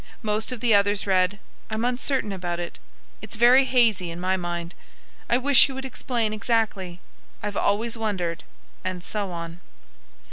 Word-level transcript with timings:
Most 0.23 0.51
of 0.51 0.61
the 0.61 0.73
others 0.73 1.05
read, 1.05 1.37
"I'm 1.69 1.85
uncertain 1.85 2.31
about 2.31 2.59
it"; 2.59 2.79
"it's 3.21 3.35
very 3.35 3.65
hazy 3.65 4.09
in 4.09 4.19
my 4.19 4.35
mind"; 4.35 4.73
"I 5.29 5.37
wish 5.37 5.67
you 5.69 5.75
would 5.75 5.85
explain 5.85 6.33
exactly"; 6.33 6.99
"I've 7.43 7.55
always 7.55 7.95
wondered"; 7.99 8.43
and 8.83 9.03
so 9.03 9.29
on. 9.29 9.59